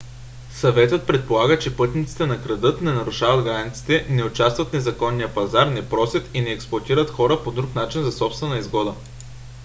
съветът 0.51 1.07
предполага 1.07 1.59
че 1.59 1.77
пътниците 1.77 2.25
не 2.27 2.41
крадат 2.43 2.81
не 2.81 2.91
нарушават 2.93 3.45
границите 3.45 4.05
не 4.09 4.23
участват 4.23 4.67
в 4.69 4.73
незаконния 4.73 5.33
пазар 5.33 5.67
не 5.67 5.89
просят 5.89 6.29
и 6.33 6.41
не 6.41 6.49
експлоатират 6.49 7.09
хора 7.09 7.43
по 7.43 7.51
друг 7.51 7.75
начин 7.75 8.03
за 8.03 8.11
собствена 8.11 8.57
изгода 8.57 8.93